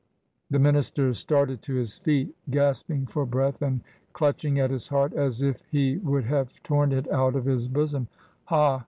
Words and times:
The 0.49 0.57
minister 0.57 1.13
started 1.13 1.61
to 1.61 1.75
his 1.75 1.99
feet, 1.99 2.33
gasping 2.49 3.05
for 3.05 3.23
breath, 3.23 3.61
and 3.61 3.81
clutching 4.13 4.57
at 4.59 4.71
his 4.71 4.87
heart, 4.87 5.13
as 5.13 5.43
if 5.43 5.61
he 5.69 5.97
would 5.97 6.23
have 6.23 6.53
torn 6.63 6.91
it 6.91 7.07
out 7.11 7.35
of 7.35 7.45
his 7.45 7.67
bosom. 7.67 8.07
'Ha! 8.45 8.79